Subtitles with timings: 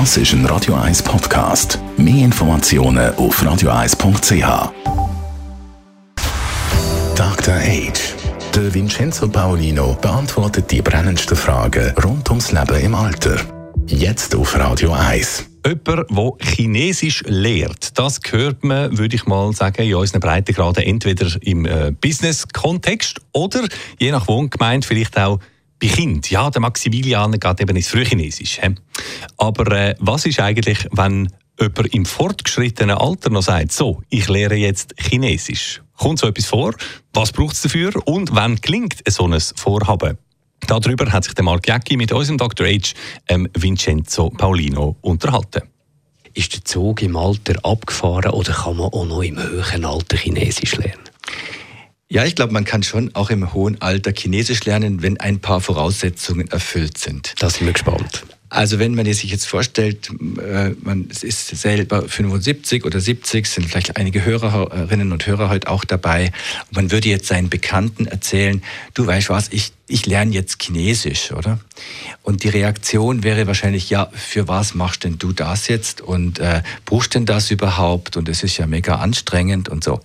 [0.00, 1.78] Das ist ein Radio 1 Podcast.
[1.96, 4.72] Mehr Informationen auf radio1.ch.
[7.14, 7.54] Dr.
[7.54, 8.14] Age.
[8.56, 13.36] Der Vincenzo Paolino beantwortet die brennendsten Fragen rund ums Leben im Alter.
[13.86, 15.44] Jetzt auf Radio 1.
[15.64, 21.28] Jemand, der Chinesisch lehrt, das hört man, würde ich mal sagen, in unseren Breitengraden entweder
[21.42, 23.60] im äh, Business-Kontext oder
[24.00, 25.38] je nach Wohngemeinde vielleicht auch
[25.80, 26.30] bei Kind.
[26.30, 28.60] Ja, der Maximilian geht eben ins Frühchinesisch.
[28.60, 28.74] He?
[29.36, 34.54] Aber äh, was ist eigentlich, wenn jemand im fortgeschrittenen Alter noch sagt, so, ich lehre
[34.54, 35.82] jetzt Chinesisch?
[35.96, 36.74] Kommt so etwas vor?
[37.12, 37.92] Was braucht es dafür?
[38.06, 40.18] Und wann klingt so ein Vorhaben?
[40.66, 42.66] Darüber hat sich der Mark Jäcki mit unserem Dr.
[42.66, 42.94] H.
[43.28, 45.62] Ähm, Vincenzo Paulino unterhalten.
[46.32, 50.76] Ist der Zug im Alter abgefahren oder kann man auch noch im höheren Alter Chinesisch
[50.76, 51.04] lernen?
[52.08, 55.60] Ja, ich glaube, man kann schon auch im hohen Alter Chinesisch lernen, wenn ein paar
[55.60, 57.34] Voraussetzungen erfüllt sind.
[57.38, 58.24] Da sind wir gespannt.
[58.50, 63.96] Also wenn man sich jetzt vorstellt, äh, man ist selber 75 oder 70, sind vielleicht
[63.96, 66.30] einige Hörerinnen und Hörer heute auch dabei,
[66.68, 71.32] und man würde jetzt seinen Bekannten erzählen, du weißt was, ich, ich lerne jetzt Chinesisch,
[71.32, 71.58] oder?
[72.22, 76.00] Und die Reaktion wäre wahrscheinlich, ja, für was machst denn du das jetzt?
[76.00, 78.16] Und äh, brauchst denn das überhaupt?
[78.16, 80.00] Und es ist ja mega anstrengend und so.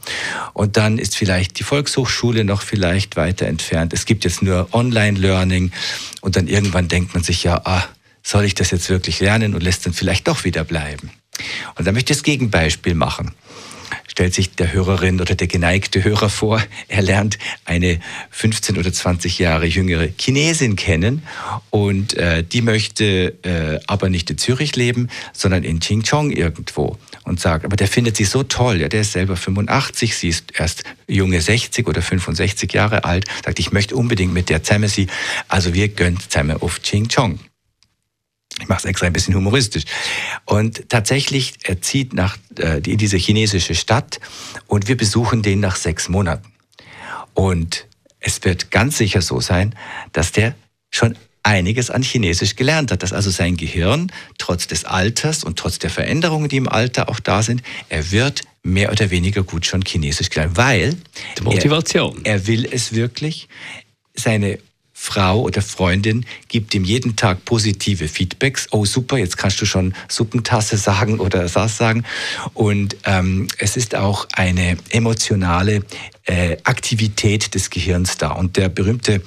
[0.54, 3.94] Und dann ist vielleicht die Volkshochschule noch vielleicht weiter entfernt.
[3.94, 5.72] Es gibt jetzt nur Online-Learning
[6.22, 7.84] und dann irgendwann denkt man sich ja, ah,
[8.24, 11.12] soll ich das jetzt wirklich lernen und lässt dann vielleicht doch wieder bleiben.
[11.76, 13.32] Und da möchte ich das Gegenbeispiel machen.
[14.08, 18.00] Stellt sich der Hörerin oder der geneigte Hörer vor, er lernt eine
[18.32, 21.24] 15 oder 20 Jahre jüngere Chinesin kennen
[21.70, 27.40] und äh, die möchte äh, aber nicht in Zürich leben, sondern in Chingchong irgendwo und
[27.40, 30.84] sagt, aber der findet sie so toll, ja, der ist selber 85, sie ist erst
[31.08, 35.08] junge 60 oder 65 Jahre alt, sagt, ich möchte unbedingt mit der zusammen sie,
[35.48, 37.40] also wir gönnen zusammen auf Chingchong.
[38.62, 39.84] Ich mache es extra ein bisschen humoristisch.
[40.46, 44.20] Und tatsächlich, er zieht nach, äh, in diese chinesische Stadt
[44.68, 46.52] und wir besuchen den nach sechs Monaten.
[47.34, 47.88] Und
[48.20, 49.76] es wird ganz sicher so sein,
[50.12, 50.56] dass der
[50.92, 55.80] schon einiges an Chinesisch gelernt hat, dass also sein Gehirn trotz des Alters und trotz
[55.80, 59.82] der Veränderungen, die im Alter auch da sind, er wird mehr oder weniger gut schon
[59.82, 60.98] Chinesisch gelernt, weil
[61.38, 62.20] die Motivation.
[62.24, 63.48] Er, er will es wirklich.
[64.14, 64.60] Seine
[65.02, 68.68] Frau oder Freundin gibt ihm jeden Tag positive Feedbacks.
[68.72, 72.04] Oh super, jetzt kannst du schon Suppentasse sagen oder Sass sagen.
[72.54, 75.84] Und ähm, es ist auch eine emotionale
[76.30, 78.32] äh, Aktivität des Gehirns da.
[78.32, 79.22] Und der berühmte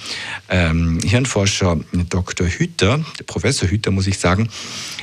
[0.48, 2.46] ähm, Hirnforscher Dr.
[2.46, 4.48] Hüter, Professor Hüter muss ich sagen,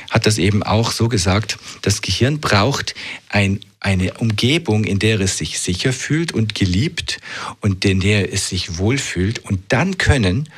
[0.08, 2.94] hat das eben auch so gesagt, das Gehirn braucht
[3.28, 7.20] ein, eine Umgebung, in der es sich sicher fühlt und geliebt
[7.60, 9.38] und in der es sich wohlfühlt.
[9.40, 10.48] Und dann können,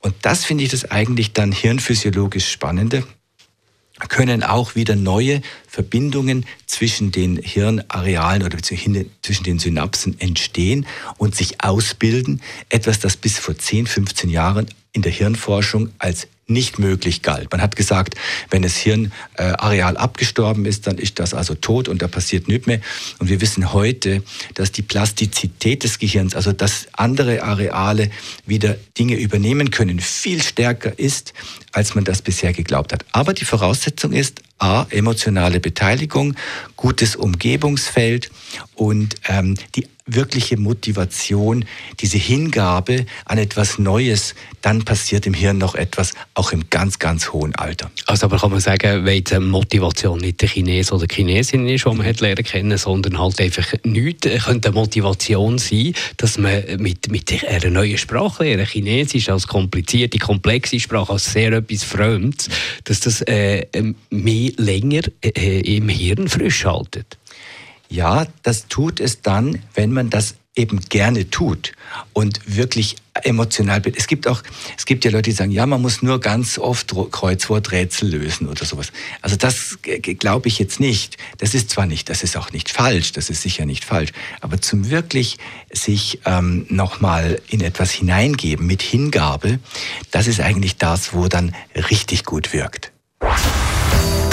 [0.00, 3.04] und das finde ich das eigentlich dann hirnphysiologisch Spannende,
[4.08, 11.62] können auch wieder neue Verbindungen zwischen den Hirnarealen oder zwischen den Synapsen entstehen und sich
[11.62, 12.42] ausbilden.
[12.68, 17.50] Etwas, das bis vor 10, 15 Jahren in der Hirnforschung als nicht möglich galt.
[17.50, 18.14] Man hat gesagt,
[18.50, 22.80] wenn das Hirnareal abgestorben ist, dann ist das also tot und da passiert nichts mehr.
[23.18, 24.22] Und wir wissen heute,
[24.54, 28.10] dass die Plastizität des Gehirns, also dass andere Areale
[28.46, 31.32] wieder Dinge übernehmen können, viel stärker ist,
[31.72, 33.04] als man das bisher geglaubt hat.
[33.12, 36.34] Aber die Voraussetzung ist A, emotionale Beteiligung,
[36.76, 38.30] gutes Umgebungsfeld
[38.76, 41.64] und ähm, die wirkliche Motivation,
[42.00, 47.32] diese Hingabe an etwas Neues, dann passiert im Hirn noch etwas, auch im ganz, ganz
[47.32, 47.90] hohen Alter.
[48.06, 51.88] Also aber kann man sagen, wenn die Motivation nicht der Chines oder Chinesin ist, die
[51.88, 56.62] man hat lernen kennen, sondern halt einfach nichts, äh, könnte eine Motivation sein, dass man
[56.78, 62.50] mit, mit einer neuen Sprache lernen, Chinesisch als komplizierte, komplexe Sprache, als sehr etwas Fremdes,
[62.84, 63.66] dass das äh,
[64.10, 67.18] mehr länger äh, im Hirn frisch haltet.
[67.88, 71.72] Ja, das tut es dann, wenn man das eben gerne tut
[72.12, 73.94] und wirklich emotional bin.
[73.96, 74.42] Es gibt auch,
[74.76, 78.64] es gibt ja Leute, die sagen, ja, man muss nur ganz oft Kreuzworträtsel lösen oder
[78.64, 78.92] sowas.
[79.20, 81.16] Also das glaube ich jetzt nicht.
[81.38, 84.60] Das ist zwar nicht, das ist auch nicht falsch, das ist sicher nicht falsch, aber
[84.60, 85.38] zum wirklich
[85.72, 89.58] sich ähm, nochmal in etwas hineingeben mit Hingabe,
[90.10, 91.54] das ist eigentlich das, wo dann
[91.90, 92.93] richtig gut wirkt.